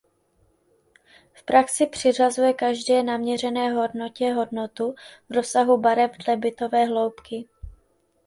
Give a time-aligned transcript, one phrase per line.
[1.33, 4.95] V praxi přiřazuje každé naměřené hodnotě hodnotu
[5.29, 7.47] v rozsahu barev dle bitové hloubky.